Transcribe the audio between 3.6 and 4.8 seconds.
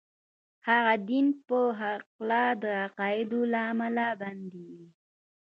امله بندي و.